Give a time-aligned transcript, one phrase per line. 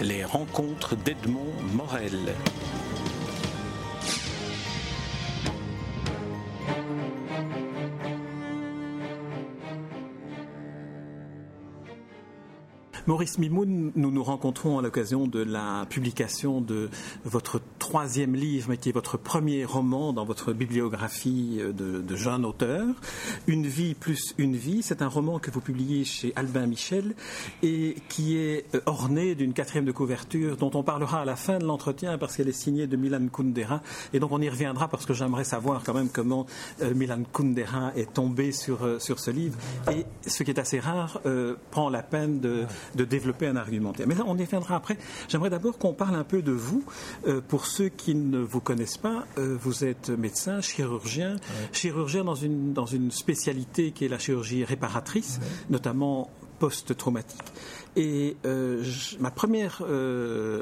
[0.00, 2.34] Les rencontres d'Edmond Morel.
[13.06, 16.88] Maurice Mimoun, nous nous rencontrons à l'occasion de la publication de
[17.24, 17.60] votre
[17.92, 22.86] troisième livre, mais qui est votre premier roman dans votre bibliographie de, jeune auteur.
[23.46, 27.14] Une vie plus une vie, c'est un roman que vous publiez chez Albin Michel
[27.62, 31.66] et qui est orné d'une quatrième de couverture dont on parlera à la fin de
[31.66, 33.82] l'entretien parce qu'elle est signée de Milan Kundera
[34.14, 36.46] et donc on y reviendra parce que j'aimerais savoir quand même comment
[36.80, 39.58] euh, Milan Kundera est tombé sur, euh, sur ce livre
[39.90, 44.06] et ce qui est assez rare euh, prend la peine de de développer un argumentaire.
[44.06, 44.96] Mais là, on y viendra après.
[45.28, 46.84] J'aimerais d'abord qu'on parle un peu de vous.
[47.26, 51.36] Euh, pour ceux qui ne vous connaissent pas, euh, vous êtes médecin, chirurgien,
[51.72, 55.40] chirurgien dans une, dans une spécialité qui est la chirurgie réparatrice,
[55.70, 57.42] notamment post-traumatique.
[57.96, 58.84] Et euh,
[59.20, 59.82] ma première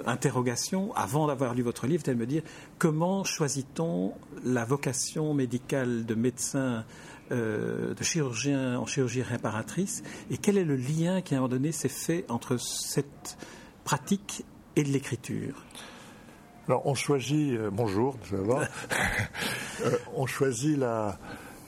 [0.07, 2.43] interrogation, avant d'avoir lu votre livre, était de me dire
[2.79, 4.13] comment choisit-on
[4.45, 6.85] la vocation médicale de médecin
[7.33, 10.03] euh, de chirurgien en chirurgie réparatrice
[10.33, 13.39] et quel est le lien qui à un moment donné s'est fait entre cette
[13.85, 15.65] pratique et de l'écriture?
[16.71, 21.19] Alors on choisit, euh, bonjour, euh, on choisit la,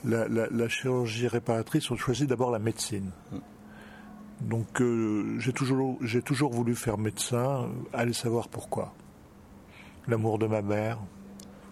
[0.05, 3.11] la, chirurgie réparatrice, on choisit d'abord la médecine.
[4.39, 4.81] Donc
[5.39, 8.93] j'ai toujours, j'ai toujours voulu faire médecin, allez savoir pourquoi.
[10.07, 10.99] L'amour de ma mère,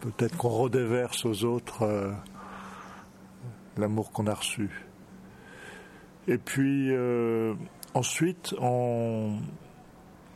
[0.02, 2.14] peut-être qu'on redéverse aux autres
[3.78, 4.70] l'amour qu'on a reçu.
[6.28, 7.54] Et puis euh,
[7.94, 8.54] ensuite,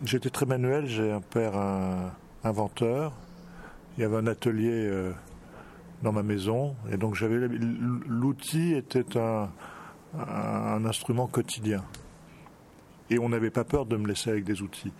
[0.05, 1.55] j'étais très manuel, j'ai un père
[2.45, 3.13] inventeur,
[3.97, 5.11] il y avait un atelier euh,
[6.03, 7.47] dans ma maison, et donc j'avais
[8.07, 9.49] l'outil était un,
[10.85, 11.83] instrument quotidien.
[13.09, 14.93] Et on n'avait pas peur de me laisser avec des outils.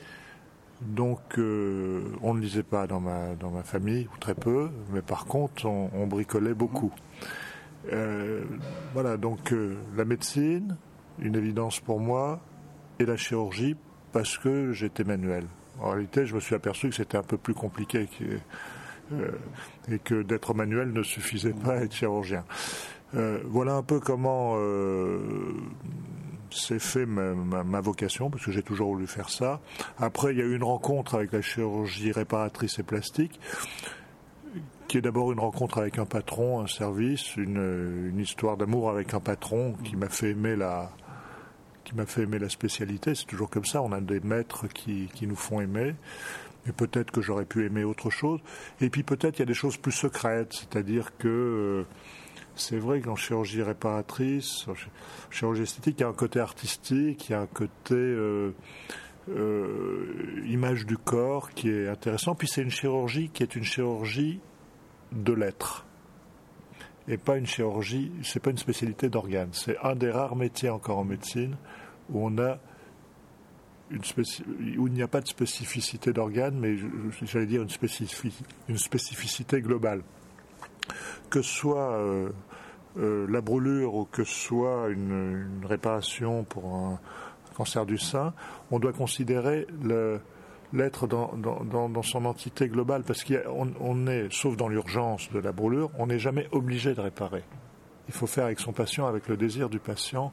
[0.82, 5.66] Donc euh, on ne lisait pas dans ma, famille, ou très peu, mais par contre
[5.66, 6.92] on bricolait beaucoup.
[7.92, 8.44] Euh,
[8.94, 9.54] voilà, donc
[9.96, 10.76] la médecine,
[11.20, 12.42] une évidence pour moi,
[13.00, 13.76] et la chirurgie
[14.12, 15.46] parce que j'étais manuel.
[15.80, 18.08] En réalité, je me suis aperçu que c'était un peu plus compliqué
[19.12, 19.32] euh,
[19.92, 22.44] et que d'être manuel ne suffisait pas à être chirurgien.
[23.14, 24.58] voilà un peu comment
[26.56, 29.60] s'est fait ma, vocation, parce que j'ai toujours voulu faire ça.
[29.98, 33.40] Après, il y a eu une rencontre avec la chirurgie réparatrice et plastique
[34.88, 39.20] qui est d'abord une rencontre avec un patron, un service, une, histoire d'amour avec un
[39.20, 40.92] patron qui m'a fait aimer la
[41.86, 43.16] qui m'a fait aimer la spécialité.
[43.16, 45.96] C'est toujours comme ça, on a des maîtres qui, qui nous font aimer.
[46.66, 48.42] Mais peut-être que j'aurais pu aimer autre chose.
[48.82, 51.84] Et puis peut-être il y a des choses plus secrètes, c'est-à-dire que euh,
[52.56, 54.74] c'est vrai qu'en chirurgie réparatrice, en
[55.30, 58.52] chirurgie esthétique, il y a un côté artistique, il y a un côté euh,
[59.30, 62.34] euh, image du corps qui est intéressant.
[62.34, 64.40] Puis c'est une chirurgie qui est une chirurgie
[65.12, 65.86] de l'être
[67.08, 69.50] et pas une chirurgie, c'est pas une spécialité d'organes.
[69.52, 71.56] C'est un des rares métiers encore en médecine
[72.10, 72.60] où on a
[74.78, 76.76] où il n'y a pas de spécificité d'organes, mais
[77.24, 80.02] j'allais dire une, spécificité globale.
[81.30, 82.30] Que soit euh,
[82.98, 87.00] euh, la brûlure ou que soit une, réparation pour un
[87.56, 88.34] cancer du sein,
[88.72, 89.68] on doit considérer
[90.74, 95.92] l'être dans, son entité globale, parce qu'on on est, sauf dans l'urgence de la brûlure,
[96.00, 97.44] on n'est jamais obligé de réparer.
[98.08, 100.32] Il faut faire avec son patient, avec le désir du patient.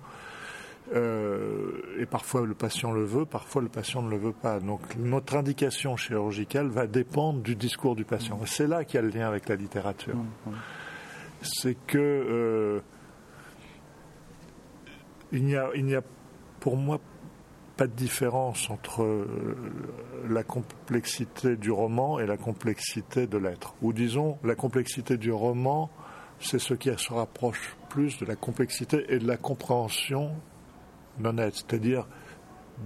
[0.94, 4.60] Euh, et parfois le patient le veut, parfois le patient ne le veut pas.
[4.60, 8.38] Donc notre indication chirurgicale va dépendre du discours du patient.
[8.47, 10.16] C'est là qu'il y a le lien avec la littérature.
[10.16, 10.54] Mmh, mmh.
[11.42, 12.81] C'est que euh,
[15.32, 16.03] il n'y a, il n'y a
[16.60, 17.00] pour moi
[17.76, 19.26] pas de différence entre euh,
[20.28, 23.75] la complexité du roman et la complexité de l'être.
[23.82, 25.91] Ou disons, la complexité du roman,
[26.38, 30.34] c'est ce qui se rapproche plus de la complexité et de la compréhension
[31.21, 32.07] c'est-à-dire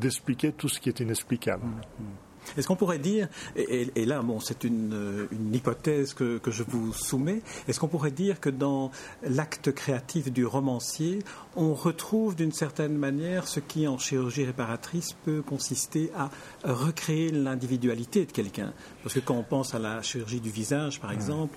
[0.00, 1.64] d'expliquer tout ce qui est inexplicable.
[1.64, 2.26] Mmh, mmh.
[2.56, 7.80] Est-ce qu'on pourrait dire, et, là, bon, c'est une, hypothèse que, je vous soumets, est-ce
[7.80, 8.90] qu'on pourrait dire que dans
[9.22, 11.20] l'acte créatif du romancier,
[11.56, 16.30] on retrouve d'une certaine manière ce qui, en chirurgie réparatrice, peut consister à
[16.64, 18.72] recréer l'individualité de quelqu'un?
[19.02, 21.56] Parce que quand on pense à la chirurgie du visage, par exemple,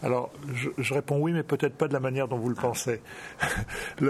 [0.00, 0.30] alors,
[0.78, 3.00] je, réponds oui, mais peut-être pas de la manière dont vous le pensez.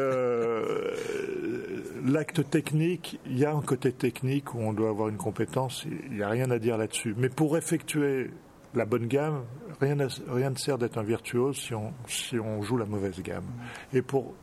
[2.05, 6.17] L'acte technique, il y a un côté technique où on doit avoir une compétence, il
[6.17, 7.15] n'y a rien à dire là-dessus.
[7.17, 8.31] Mais pour effectuer
[8.75, 9.45] la bonne gamme,
[9.81, 13.47] rien, ne sert d'être un virtuose si on, si on joue la mauvaise gamme.
[13.93, 14.35] Et pour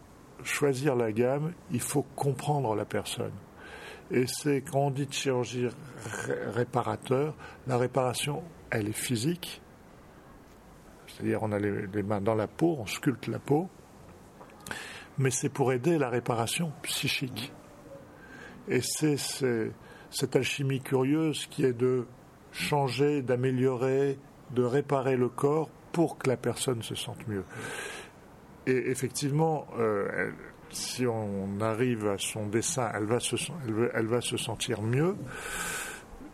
[0.44, 3.34] choisir la gamme, il faut comprendre la personne.
[4.12, 5.68] Et c'est quand on dit de chirurgie
[6.54, 7.34] réparateur,
[7.68, 9.62] la réparation, elle est physique.
[11.08, 13.70] C'est-à-dire on a les, mains dans la peau, on sculpte la peau.
[15.18, 17.54] Mais c'est pour aider la réparation psychique.
[18.68, 22.06] Et c'est cette alchimie curieuse qui est de
[22.52, 24.18] changer, d'améliorer,
[24.52, 27.44] de réparer le corps pour que la personne se sente mieux.
[28.68, 30.32] Et effectivement, euh,
[30.70, 33.20] si on arrive à son dessin, elle va
[34.22, 35.16] se, sentir mieux.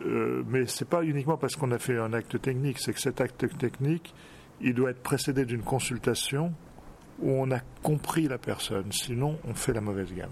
[0.04, 3.00] Euh, mais ce n'est pas uniquement parce qu'on a fait un acte technique, c'est que
[3.00, 4.14] cet acte technique,
[4.60, 6.52] il doit être précédé d'une consultation
[7.20, 8.90] où on a compris la personne.
[8.92, 10.30] Sinon, on fait la mauvaise gamme.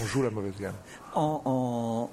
[0.00, 0.74] On joue la mauvaise gamme.
[1.14, 2.08] En,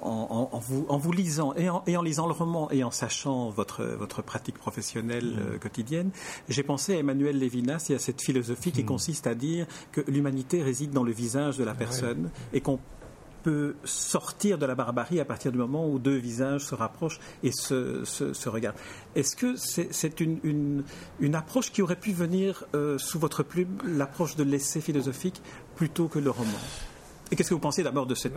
[0.98, 5.40] vous, lisant et, en, lisant le roman et en sachant votre, votre pratique professionnelle mm.
[5.40, 6.10] euh, quotidienne,
[6.50, 8.88] j'ai pensé à Emmanuel Lévinas et à cette philosophie qui mm.
[8.88, 12.80] consiste à dire que l'humanité réside dans le visage de la personne et qu'on
[13.48, 17.54] peut sortir de la barbarie à partir du moment où deux visages se rapprochent et
[17.54, 18.76] se, regardent.
[19.16, 20.84] Est-ce que c'est une,
[21.22, 25.42] une, approche qui aurait pu venir euh, sous votre plume, l'approche de l'essai philosophique,
[25.78, 26.60] plutôt que le roman?
[27.32, 28.34] Et qu'est-ce que vous pensez d'abord de cette...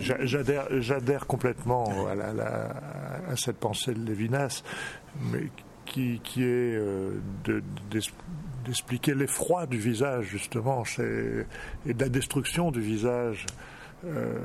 [0.00, 4.64] J'adhère complètement à, cette pensée de Lévinas,
[5.30, 5.50] mais
[5.84, 7.12] qui, qui est euh,
[8.64, 13.46] d'expliquer l'effroi du visage, justement, et de la destruction du visage.
[14.06, 14.38] Euh,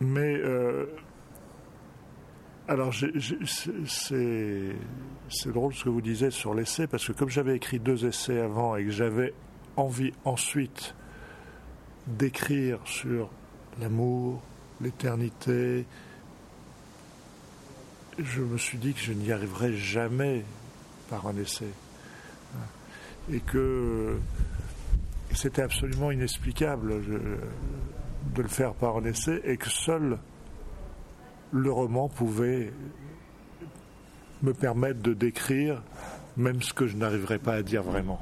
[0.00, 0.36] mais...
[0.36, 0.86] Euh,
[2.68, 4.18] alors, c'est
[5.46, 8.76] drôle ce que vous disiez sur l'essai, parce que comme j'avais écrit deux essais avant
[8.76, 9.32] et que j'avais
[9.76, 10.94] envie ensuite
[12.06, 13.30] d'écrire sur
[13.80, 14.42] l'amour,
[14.82, 15.86] l'éternité,
[18.18, 20.44] je me suis dit que je n'y arriverais jamais
[21.08, 21.72] par un essai.
[23.32, 24.18] Et que
[25.34, 27.02] c'était absolument inexplicable
[28.34, 30.18] de le faire par un essai et que seul
[31.52, 32.72] le roman pouvait
[34.42, 35.82] me permettre de décrire
[36.36, 38.20] même ce que je n'arriverais pas à dire vraiment.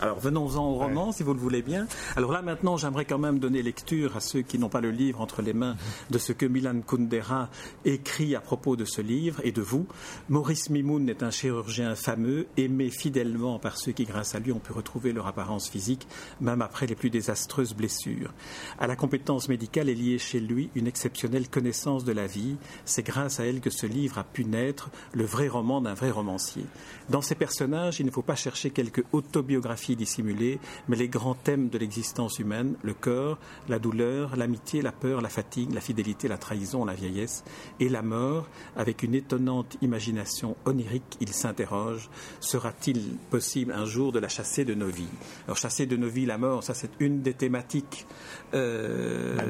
[0.00, 1.88] Alors venons-en au roman, si vous le voulez bien.
[2.14, 5.20] Alors là maintenant, j'aimerais quand même donner lecture à ceux qui n'ont pas le livre
[5.20, 5.76] entre les mains
[6.10, 7.48] de ce que Milan Kundera
[7.84, 9.86] écrit à propos de ce livre et de vous.
[10.28, 14.60] Maurice Mimoun est un chirurgien fameux, aimé fidèlement par ceux qui, grâce à lui, ont
[14.60, 16.06] pu retrouver leur apparence physique,
[16.40, 18.32] même après les plus désastreuses blessures.
[18.78, 22.54] À la compétence médicale est liée chez lui une exceptionnelle connaissance de la vie.
[22.84, 26.12] C'est grâce à elle que ce livre a pu naître, le vrai roman d'un vrai
[26.12, 26.66] romancier.
[27.08, 30.58] Dans ses personnages, il ne faut pas chercher quelque autobiographie dissimulée,
[30.88, 33.38] mais les grands thèmes de l'existence humaine, le corps,
[33.68, 37.44] la douleur, l'amitié, la peur, la fatigue, la fidélité, la trahison, la vieillesse
[37.80, 38.46] et la mort,
[38.76, 44.74] avec une étonnante imagination onirique, il s'interroge, sera-t-il possible un jour de la chasser de
[44.74, 45.06] nos vies?
[45.46, 48.06] Alors chasser de nos vies la mort, ça c'est une des thématiques
[48.54, 49.42] euh, ah,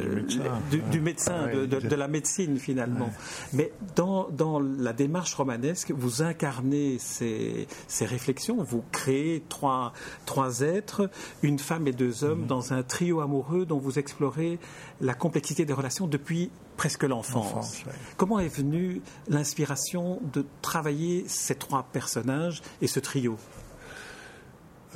[0.91, 3.11] du médecin, ah de, la médecine finalement.
[3.53, 9.93] Mais dans, dans, la démarche romanesque, vous incarnez ces, ces réflexions, vous créez trois,
[10.29, 11.09] trois êtres,
[11.43, 12.47] une femme et deux hommes, mhm.
[12.47, 14.59] dans un trio amoureux dont vous explorez
[15.01, 17.83] la complexité des relations depuis presque l'enfance.
[18.19, 23.39] Comment est venue l'inspiration de travailler ces trois personnages et ce trio?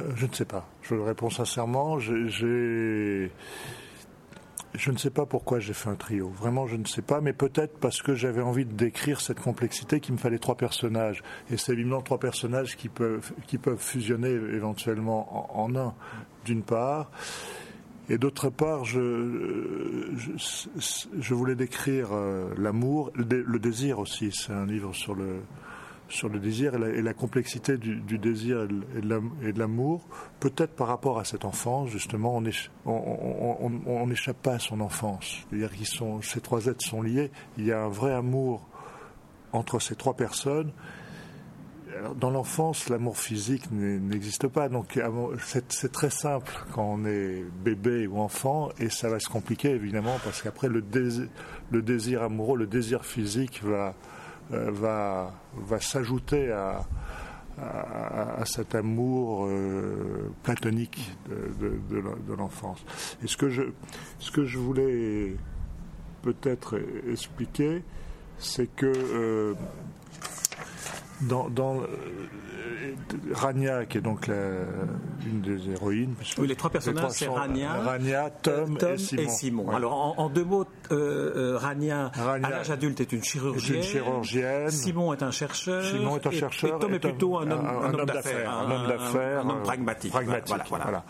[0.00, 0.68] Euh, Je ne sais pas.
[0.82, 1.98] Je le réponds sincèrement.
[1.98, 3.32] J'ai
[4.74, 6.28] je ne sais pas pourquoi j'ai fait un trio.
[6.28, 10.00] Vraiment, je ne sais pas, mais peut-être parce que j'avais envie de décrire cette complexité
[10.00, 11.22] qu'il me fallait trois personnages.
[11.50, 15.94] Et c'est évidemment trois personnages qui peuvent, qui peuvent fusionner éventuellement en, un,
[16.44, 17.10] d'une part.
[18.08, 20.10] Et d'autre part, je,
[21.18, 24.32] je, voulais décrire euh, l'amour, le désir aussi.
[24.32, 25.40] C'est un livre sur le,
[26.08, 30.06] sur le désir et la, complexité du, désir et de l'amour,
[30.40, 32.42] peut-être par rapport à cette enfance, justement,
[32.84, 35.46] on n'échappe pas à son enfance.
[36.22, 37.30] Ces trois êtres sont liés.
[37.56, 38.68] Il y a un vrai amour
[39.52, 40.72] entre ces trois personnes.
[42.18, 44.68] dans l'enfance, l'amour physique n'existe pas.
[44.68, 44.98] Donc,
[45.38, 50.18] c'est très simple quand on est bébé ou enfant, et ça va se compliquer évidemment
[50.24, 50.82] parce qu'après le
[51.82, 53.94] désir amoureux, le désir physique va
[54.50, 56.84] va, va s'ajouter à,
[57.58, 62.84] à, cet amour euh, platonique de, de, l'enfance.
[63.22, 63.62] Et ce que je,
[64.18, 65.36] ce que je voulais
[66.22, 66.80] peut-être
[67.10, 67.82] expliquer,
[68.38, 69.54] c'est que euh,
[71.22, 71.82] dans, dans
[73.32, 74.34] Rania, qui est donc la,
[75.26, 76.14] une des héroïnes.
[76.38, 79.70] Oui, les trois personnages, c'est Rania, Rania, Tom, et Simon.
[79.70, 83.76] Alors, en, deux mots, euh, Rania, à l'âge adulte, est une chirurgienne.
[83.76, 84.70] Une chirurgienne.
[84.70, 85.84] Simon est un chercheur.
[85.84, 86.76] Simon est un chercheur.
[86.76, 88.50] Et, Tom est plutôt un homme, un, homme d'affaires.
[88.50, 89.46] Un, homme d'affaires.
[89.46, 90.12] Un, homme pragmatique.
[90.12, 91.04] pragmatique voilà,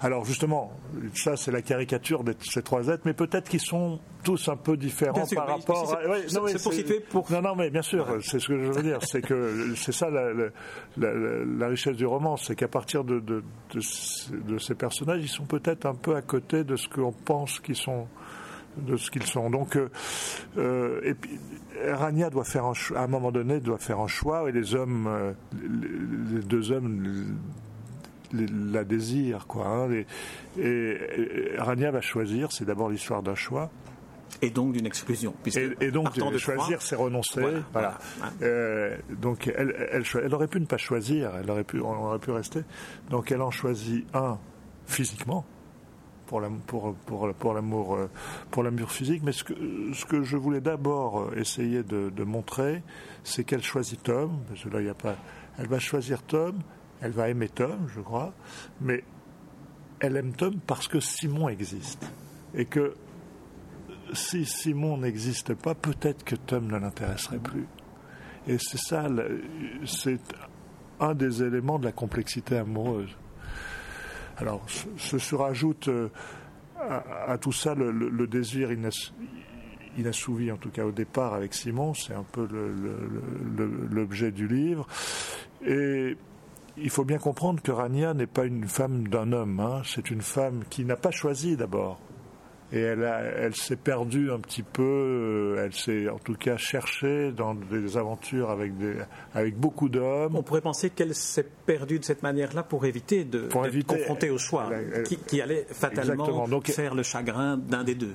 [0.00, 0.72] Alors, justement,
[1.14, 4.76] ça, c'est la caricature de ces trois êtres, mais peut-être qu'ils sont tous un peu
[4.76, 5.98] différents par rapport à...
[6.26, 7.30] c'est pour situer pour...
[7.30, 8.98] Non, non, mais bien sûr, c'est ce que je veux dire.
[9.02, 10.32] C'est que c'est ça la,
[10.96, 11.05] la,
[11.66, 13.42] richesse du roman, c'est qu'à partir de,
[14.58, 18.06] ces personnages, ils sont peut-être un peu à côté de ce qu'on pense qu'ils sont
[18.76, 19.50] de ce qu'ils sont.
[19.50, 19.88] Donc, euh,
[20.58, 21.38] euh, et puis,
[21.82, 25.06] Rania doit faire un à un moment donné doit faire un choix et les hommes,
[25.06, 25.32] euh,
[26.32, 27.36] les, deux hommes
[28.32, 29.66] la désirent quoi.
[29.66, 30.04] Hein,
[30.58, 32.52] et, Rania va choisir.
[32.52, 33.70] C'est d'abord l'histoire d'un choix.
[34.42, 35.34] Et donc d'une exclusion.
[35.80, 37.42] Et, donc de choisir, c'est renoncer.
[37.72, 37.98] Voilà.
[38.42, 42.18] Euh, donc elle, elle, elle, aurait pu ne pas choisir, elle aurait pu, on aurait
[42.18, 42.60] pu rester.
[43.10, 44.38] Donc elle en choisit un
[44.86, 45.44] physiquement
[46.26, 48.10] pour l'amour pour, pour, pour l'amour euh,
[48.50, 49.22] pour l'amour physique.
[49.24, 49.54] Mais ce que,
[49.94, 52.82] ce que je voulais d'abord essayer de, de montrer,
[53.24, 54.40] c'est qu'elle choisit Tom.
[54.48, 55.16] Parce que là, il y a pas.
[55.58, 56.58] Elle va choisir Tom.
[57.00, 58.32] Elle va aimer Tom, je crois.
[58.80, 59.02] Mais
[60.00, 62.06] elle aime Tom parce que Simon existe
[62.54, 62.94] et que
[64.12, 67.66] si Simon n'existe pas, peut-être que Tom ne l'intéresserait plus.
[68.46, 69.06] Et c'est ça,
[69.84, 70.20] c'est
[71.00, 73.16] un des éléments de la complexité amoureuse.
[74.38, 76.08] Alors, se, se rajoute euh,
[76.78, 78.70] à, tout ça le, désir
[79.96, 82.46] inassouvi, en tout cas au départ avec Simon, c'est un peu
[83.90, 84.86] l'objet du livre.
[85.66, 86.16] Et
[86.76, 89.82] il faut bien comprendre que Rania n'est pas une femme d'un homme, hein.
[89.86, 91.98] c'est une femme qui n'a pas choisi d'abord
[92.72, 93.02] et elle,
[93.38, 97.96] elle s'est perdue un petit peu, euh, elle s'est en tout cas cherchée dans des
[97.96, 98.94] aventures avec, des,
[99.34, 100.34] avec beaucoup d'hommes.
[100.34, 104.30] On pourrait penser qu'elle s'est perdue de cette manière-là pour éviter de pour éviter, confrontée
[104.30, 104.68] au choix
[105.04, 108.14] qui, qui, allait fatalement Donc, faire le chagrin d'un des deux.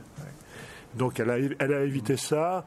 [0.96, 2.65] Donc elle a, elle a évité ça,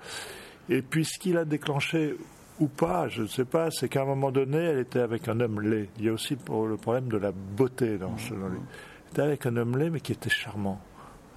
[0.71, 2.17] et puis ce qui l'a déclenché
[2.61, 5.41] ou pas, je ne sais pas, c'est qu'à un moment donné, elle était avec un
[5.41, 5.89] homme laid.
[5.99, 8.33] Il y a aussi le problème de la beauté dans ce.
[8.33, 10.81] Elle était avec un homme laid, mais qui était charmant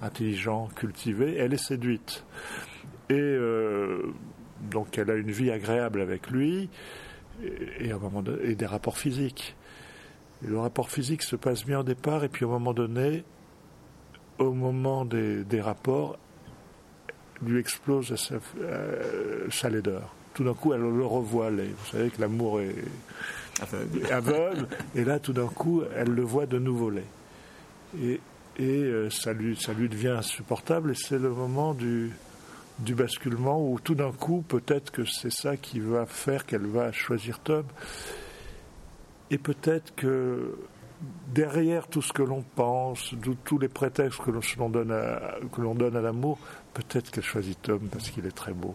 [0.02, 2.24] intelligent, cultivé, elle est séduite.
[3.10, 4.12] Et euh,
[4.70, 6.68] donc elle a une vie agréable avec lui
[7.80, 9.56] et, un moment et des rapports physiques.
[10.42, 13.24] le rapport physique se passe bien au départ et puis au moment donné,
[14.38, 16.18] au moment des, rapports,
[17.42, 20.14] lui explose sa, euh, sa laideur.
[20.34, 21.50] Tout d'un coup, elle le revoit.
[21.50, 22.74] Vous savez que l'amour est
[24.12, 24.68] aveugle.
[24.94, 26.92] et là, tout d'un coup, elle le voit de nouveau.
[28.00, 28.20] Et,
[28.58, 30.92] et euh, ça, lui, ça lui devient insupportable.
[30.92, 32.10] Et c'est le moment du,
[32.78, 36.92] du basculement où tout d'un coup peut-être que c'est ça qui va faire qu'elle va
[36.92, 37.64] choisir Tom
[39.30, 40.56] et peut-être que
[41.32, 45.74] derrière tout ce que l'on pense, tous les prétextes que l'on donne à, que l'on
[45.74, 46.38] donne à l'amour,
[46.74, 48.74] peut-être qu'elle choisit Tom parce qu'il est très beau.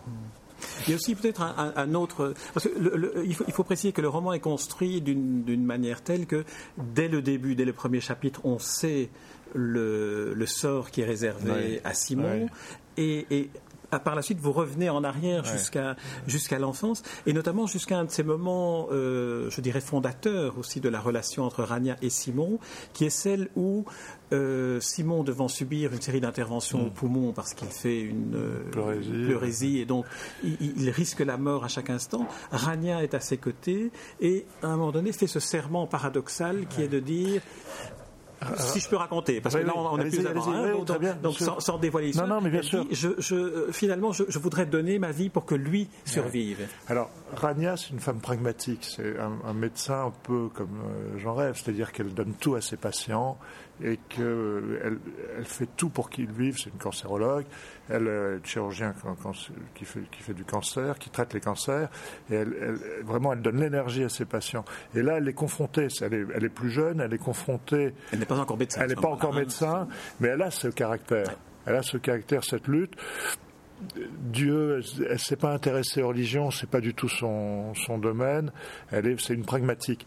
[0.86, 2.34] Il y a aussi peut-être un, autre.
[2.54, 6.26] Parce que il, faut, il, faut, préciser que le roman est construit d'une manière telle
[6.26, 6.44] que
[6.78, 9.10] dès le début, dès le premier chapitre, on sait
[9.54, 12.48] le, sort qui est réservé à Simon.
[12.98, 13.50] Et,
[14.00, 15.96] par la suite, vous revenez en arrière jusqu'à
[16.28, 20.90] jusqu'à l'enfance, et notamment jusqu'à un de ces moments, euh, je dirais, fondateurs aussi de
[20.90, 22.60] la relation entre Rania et Simon,
[22.94, 23.86] qui est celle où
[24.34, 26.94] euh, Simon, devant subir une série d'interventions au mm.
[26.94, 29.80] poumon parce qu'il fait une euh, pleurésie.
[29.80, 30.06] et donc
[30.44, 34.78] il, risque la mort à chaque instant, Rania est à ses côtés et à un
[34.78, 37.42] moment donné fait ce serment paradoxal qui est de dire
[38.58, 42.12] si je peux raconter, parce que là on, est plus avant, hein, donc, sans, dévoiler
[42.16, 42.86] non, non, mais bien sûr.
[42.92, 46.68] je, finalement, je, voudrais donner ma vie pour que lui survive.
[46.88, 51.56] Alors, Rania, c'est une femme pragmatique, c'est un, médecin un peu comme euh, j'en rêve,
[51.56, 53.38] c'est-à-dire qu'elle donne tout à ses patients
[53.84, 55.00] et qu'elle
[55.38, 56.58] elle fait tout pour qu'ils vivent.
[56.58, 57.46] C'est une cancérologue,
[57.90, 58.94] elle est chirurgien
[59.76, 61.90] qui fait, qui fait du cancer, qui traite les cancers,
[62.30, 64.66] et elle, vraiment elle donne l'énergie à ses patients.
[64.96, 67.94] Et là, elle est confrontée, elle est, elle est plus jeune, elle est confrontée.
[68.12, 68.82] Elle n'est pas encore médecin.
[68.82, 69.88] Elle n'est pas encore médecin,
[70.20, 71.36] mais elle a ce caractère.
[71.66, 72.96] Elle a ce caractère, cette lutte.
[74.22, 78.52] Dieu, elle s'est pas intéressée aux religions, c'est pas du tout son, son domaine.
[78.92, 80.06] Elle est, c'est une pragmatique.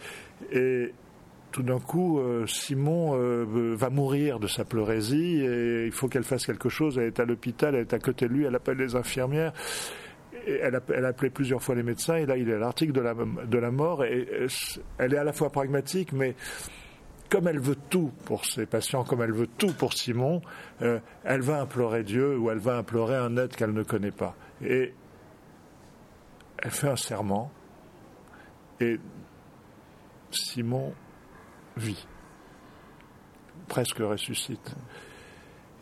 [0.52, 0.92] Et
[1.52, 6.24] tout d'un coup, euh, Simon euh, va mourir de sa pleurésie et il faut qu'elle
[6.24, 6.98] fasse quelque chose.
[6.98, 9.52] Elle est à l'hôpital, elle est à côté de lui, elle appelle les infirmières.
[10.46, 13.00] Elle, a, elle appelé plusieurs fois les médecins et là il est à l'article de
[13.00, 14.28] la, de la mort et
[14.98, 16.36] elle est à la fois pragmatique mais
[17.28, 20.42] comme elle veut tout pour ses patients, comme elle veut tout pour Simon,
[20.82, 24.34] euh, elle va implorer Dieu ou elle va implorer un être qu'elle ne connaît pas.
[24.62, 24.92] Et
[26.58, 27.50] elle fait un serment
[28.80, 28.98] et
[30.30, 30.92] Simon
[31.76, 32.06] vie.
[33.68, 34.74] presque ressuscite.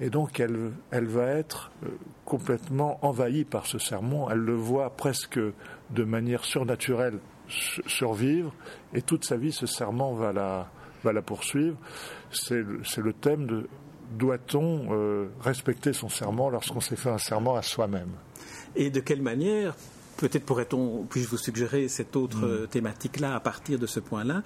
[0.00, 1.88] Et donc elle, elle va être euh,
[2.24, 4.28] complètement envahie par ce sermon.
[4.28, 5.38] Elle le voit presque
[5.90, 8.52] de manière surnaturelle survivre.
[8.92, 10.70] Et toute sa vie, ce serment va la,
[11.04, 11.76] va la poursuivre.
[12.32, 13.68] C'est le thème de
[14.18, 18.10] doit-on euh, respecter son serment lorsqu'on s'est fait un serment à soi-même?
[18.76, 19.74] Et de quelle manière
[20.16, 22.68] Peut-être pourrait-on, puis-je vous suggérer cette autre mm.
[22.68, 24.42] thématique-là à partir de ce point-là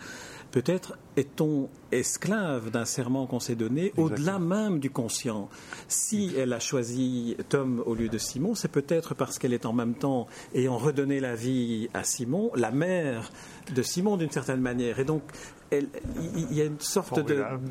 [0.50, 5.50] Peut-être est-on esclave d'un serment qu'on s'est donné au-delà même du conscient?
[5.88, 9.74] Si elle a choisi Tom au lieu de Simon, c'est peut-être parce qu'elle est en
[9.74, 13.30] même temps, ayant redonné la vie à Simon, la mère
[13.72, 14.98] de Simon d'une certaine manière.
[14.98, 15.22] Et donc,
[15.72, 17.20] il y a une sorte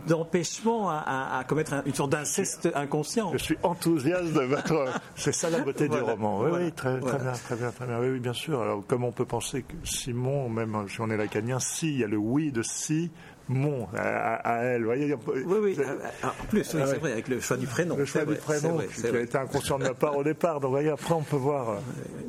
[0.07, 3.31] d'empêchement à, commettre une sorte d'inceste inconscient.
[3.33, 4.85] Je suis enthousiaste de votre.
[5.15, 6.41] C'est ça la beauté du roman.
[6.41, 7.99] Oui, oui, très, bien, très bien, très bien.
[7.99, 8.61] Oui, bien sûr.
[8.61, 12.03] Alors, comme on peut penser que Simon, même si on est lacanien, si, il y
[12.03, 13.11] a le oui de si,
[13.49, 14.81] mon à, elle.
[14.81, 15.77] Vous voyez, oui, oui.
[16.23, 17.95] En plus, oui, c'est vrai, avec le choix du prénom.
[17.95, 20.59] Le choix du prénom, qui a été inconscient de ma part au départ.
[20.59, 21.69] Donc, voyez, après, on peut voir.
[21.69, 21.75] Euh,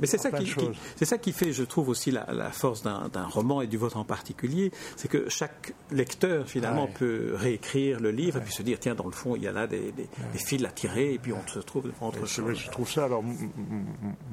[0.00, 0.54] Mais c'est ça qui,
[0.96, 4.04] c'est ça qui fait, je trouve aussi la, force d'un roman et du vôtre en
[4.04, 8.94] particulier, c'est que chaque lecteur finalement peut réécrire le livre et puis se dire tiens,
[8.94, 10.08] dans le fond, il y a là des, des,
[10.38, 13.22] fils à tirer et puis on se trouve entre je, je trouve ça alors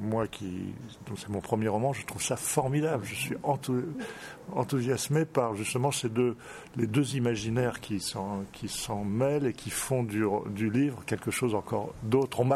[0.00, 0.74] moi qui
[1.16, 3.04] c'est mon premier roman, je trouve ça formidable.
[3.04, 3.36] Je suis
[4.52, 6.36] enthousiasmé par justement ces deux
[6.76, 11.30] les deux imaginaires qui s'en qui s'en mêlent et qui font du, du livre quelque
[11.30, 12.40] chose encore d'autre.
[12.40, 12.50] On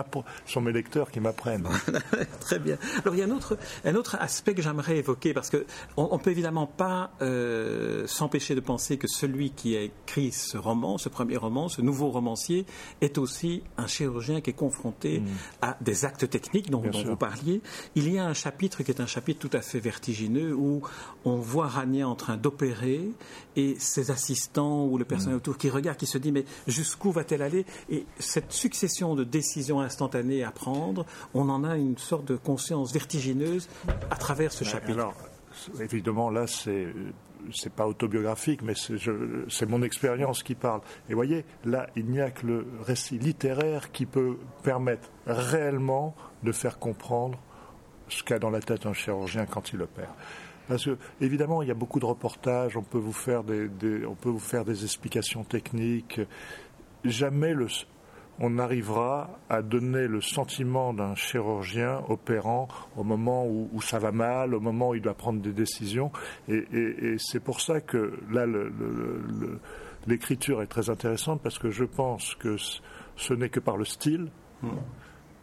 [0.47, 1.69] ce sont mes lecteurs qui m'apprennent.
[2.41, 2.77] Très bien.
[3.03, 6.19] Alors il y a un autre un autre aspect que j'aimerais évoquer parce que on,
[6.19, 11.09] peut évidemment pas euh, s'empêcher de penser que celui qui a écrit ce roman, ce
[11.09, 12.67] premier roman, ce nouveau romancier,
[13.01, 15.27] est aussi un chirurgien qui est confronté mm.
[15.63, 17.63] à des actes techniques dont, dont vous parliez.
[17.95, 20.83] Il y a un chapitre qui est un chapitre tout à fait vertigineux où
[21.25, 23.11] on voit Rania en train d'opérer
[23.57, 25.39] et ses assistants ou le personnel mm.
[25.39, 27.65] autour qui regarde, qui se dit mais jusqu'où va-t-elle aller?
[27.89, 32.93] Et cette succession de décisions instantanées à prendre, on en a une sorte de conscience
[32.93, 33.69] vertigineuse
[34.11, 34.93] à travers ce chapitre.
[34.93, 35.15] Alors,
[35.81, 36.89] évidemment, là, c'est
[37.53, 40.81] c'est pas autobiographique, mais c'est mon expérience qui parle.
[41.09, 46.53] Et voyez, là, il n'y a que le récit littéraire qui peut permettre réellement de
[46.53, 47.39] faire comprendre
[48.09, 50.15] ce qu'a dans la tête un chirurgien quand il opère.
[50.71, 53.69] Parce que, évidemment, il y a beaucoup de reportages, on peut vous faire des,
[54.07, 56.21] on peut vous faire des explications techniques.
[57.05, 57.67] Jamais le,
[58.39, 64.55] on arrivera à donner le sentiment d'un chirurgien opérant au moment où, ça va mal,
[64.55, 66.13] au moment où il doit prendre des décisions.
[66.49, 68.47] Et, c'est pour ça que là,
[70.07, 72.55] l'écriture est très intéressante parce que je pense que
[73.17, 74.29] ce n'est que par le style.
[74.63, 74.69] Mmh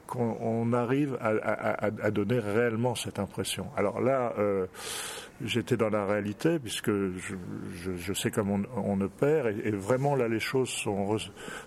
[0.08, 3.67] qu'on arrive à, donner réellement cette impression.
[3.76, 4.65] Alors là, euh,
[5.43, 10.70] j'étais dans la réalité puisque je, sais comment on, opère et, vraiment là les choses
[10.70, 11.17] sont,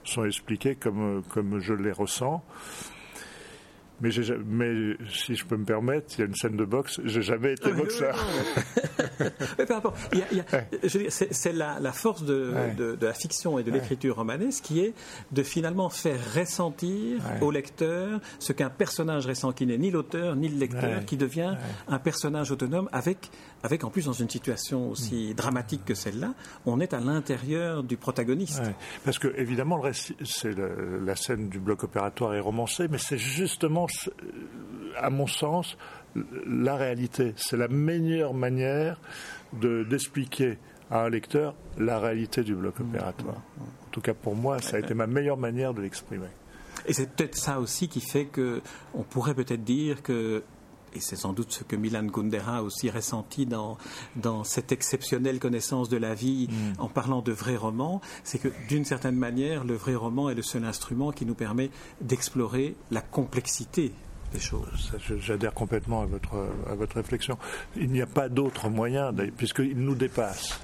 [0.05, 2.42] sont expliquées comme, comme je les ressens.
[4.00, 4.10] Mais,
[4.46, 7.52] mais, si je peux me permettre, il y a une scène de boxe, j'ai jamais
[7.52, 8.16] été boxeur.
[10.88, 14.94] c'est la, force de, la fiction et de l'écriture romanesque qui est
[15.32, 20.48] de finalement faire ressentir au lecteur ce qu'un personnage ressent, qui n'est ni l'auteur ni
[20.48, 21.56] le lecteur, qui devient
[21.88, 23.30] un personnage autonome avec
[23.62, 25.35] avec en plus dans une situation aussi mm.
[25.35, 26.35] dramatique que celle-là,
[26.66, 28.62] on est à l'intérieur du protagoniste.
[29.05, 33.87] parce que évidemment, le c'est la scène du bloc opératoire est romancée, mais c'est justement,
[34.96, 35.77] à mon sens,
[36.46, 37.35] la réalité.
[37.37, 39.01] C'est la meilleure manière
[39.53, 40.59] d'expliquer
[40.90, 42.88] à un lecteur la réalité du bloc mm.
[42.88, 43.42] opératoire.
[43.61, 46.29] En tout cas, pour moi, ça a été ma meilleure manière de l'exprimer.
[46.87, 48.62] Et c'est peut-être ça aussi qui fait que
[48.94, 50.42] on pourrait peut-être dire que
[50.94, 53.79] et c'est sans doute ce que Milan Kundera a aussi ressenti dans,
[54.16, 56.81] dans cette exceptionnelle connaissance de la vie mm.
[56.81, 60.42] en parlant de vrais romans, c'est que d'une certaine manière, le vrai roman est le
[60.42, 63.92] seul instrument qui nous permet d'explorer la complexité
[64.33, 64.92] des choses.
[65.18, 67.37] J'adhère complètement à votre, à votre réflexion.
[67.76, 70.61] Il n'y a pas d'autre moyen, puisqu'il nous dépasse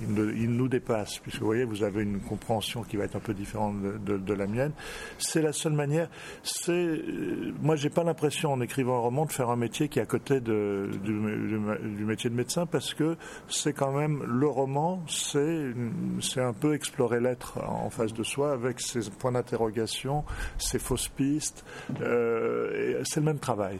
[0.00, 3.34] il, nous dépasse, puisque vous voyez, vous avez une compréhension qui va être un peu
[3.34, 4.72] différente de, la mienne.
[5.18, 6.08] C'est la seule manière.
[6.42, 9.98] C'est, euh, moi, j'ai pas l'impression en écrivant un roman de faire un métier qui
[9.98, 13.16] est à côté de, du, métier de médecin, parce que
[13.48, 15.72] c'est quand même le roman, c'est,
[16.20, 20.24] c'est un peu explorer l'être en face de soi avec ses points d'interrogation,
[20.58, 21.64] ses fausses pistes.
[22.00, 23.78] Euh, c'est le même travail.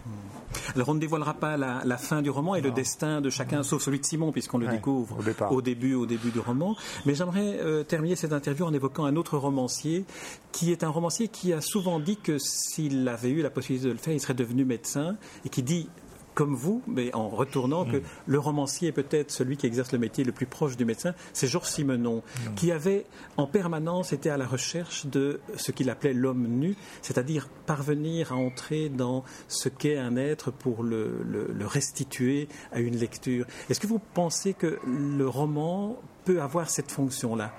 [0.75, 3.83] Alors, on ne dévoilera pas la, fin du roman et le destin de chacun, sauf
[3.83, 5.19] celui de Simon, puisqu'on le découvre
[5.51, 6.77] au, au début, au début du roman.
[7.05, 10.05] Mais j'aimerais euh, terminer cette interview en évoquant un autre romancier,
[10.53, 13.93] qui est un romancier qui a souvent dit que s'il avait eu la possibilité de
[13.93, 15.89] le faire, il serait devenu médecin, et qui dit
[16.35, 18.03] comme vous, mais en retournant, que mm.
[18.27, 21.47] le romancier est peut-être celui qui exerce le métier le plus proche du médecin, c'est
[21.47, 22.55] Georges Simenon, mm.
[22.55, 27.49] qui avait en permanence été à la recherche de ce qu'il appelait l'homme nu, c'est-à-dire
[27.67, 33.47] parvenir à entrer dans ce qu'est un être pour le, le restituer à une lecture.
[33.71, 37.53] Est-ce que vous pensez que le roman peut avoir cette fonction-là?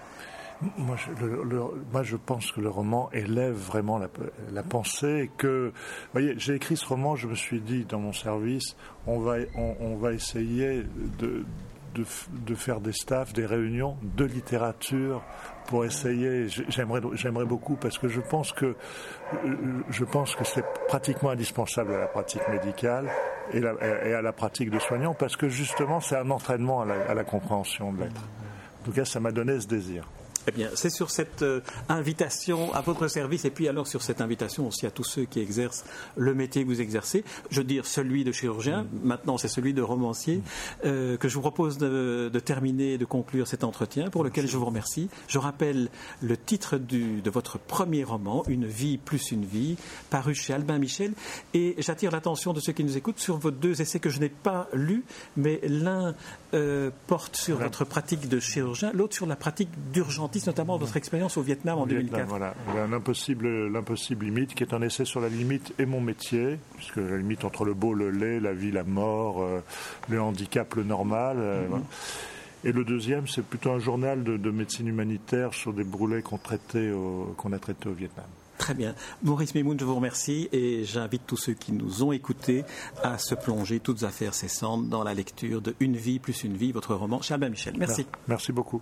[0.77, 0.95] Moi
[2.03, 5.29] je, pense que le roman élève vraiment la, pensée.
[5.37, 5.71] Que,
[6.13, 9.95] voyez, j'ai écrit ce roman, je me suis dit dans mon service, on va, on,
[9.97, 10.83] va essayer
[11.19, 11.43] de,
[11.93, 15.23] de, faire des staffs, des réunions de littérature
[15.67, 16.47] pour essayer.
[16.47, 18.75] J'aimerais, j'aimerais beaucoup parce que je pense que
[19.89, 23.09] je pense que c'est pratiquement indispensable à la pratique médicale
[23.53, 27.09] et, et, à la pratique de soignant parce que justement c'est un entraînement à la,
[27.09, 28.21] à la compréhension de l'être.
[28.81, 30.07] En tout cas, ça m'a donné ce désir.
[30.47, 34.21] Eh bien, c'est sur cette euh, invitation à votre service et puis alors sur cette
[34.21, 35.85] invitation aussi à tous ceux qui exercent
[36.17, 38.87] le métier que vous exercez, je veux dire celui de chirurgien, mm.
[39.03, 40.41] maintenant c'est celui de romancier,
[40.85, 44.57] euh, que je vous propose de, terminer et de conclure cet entretien pour lequel je
[44.57, 45.09] vous remercie.
[45.27, 45.89] Je rappelle
[46.21, 49.77] le titre de votre premier roman, Une vie plus une vie,
[50.09, 51.13] paru chez Albin Michel,
[51.53, 54.29] et j'attire l'attention de ceux qui nous écoutent sur vos deux essais que je n'ai
[54.29, 55.03] pas lus,
[55.37, 56.13] mais l'un
[56.53, 59.69] euh, porte sur votre pratique de chirurgien, l'autre sur la pratique
[60.47, 62.27] notamment votre expérience au Vietnam en 2004.
[62.27, 62.53] Voilà,
[62.89, 67.17] l'impossible, l'impossible limite, qui est un essai sur la limite et mon métier, puisque la
[67.17, 69.61] limite entre le beau, le laid, la vie, la mort, euh,
[70.09, 71.37] le handicap, le normal.
[71.39, 71.83] Euh, mhm.
[72.63, 76.39] Et le deuxième, c'est plutôt un journal de, médecine humanitaire sur des brûlés qu'on
[77.37, 78.25] qu'on a traités au Vietnam.
[78.57, 78.95] Très bien.
[79.23, 82.63] Maurice Mimoun, je vous remercie et j'invite tous ceux qui nous ont écoutés
[83.03, 86.71] à se plonger, toutes affaires cessantes, dans la lecture de Une vie plus une vie,
[86.71, 87.75] votre roman chez Michel.
[87.77, 88.07] Merci.
[88.27, 88.81] Merci beaucoup.